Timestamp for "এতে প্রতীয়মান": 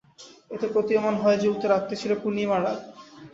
0.51-1.15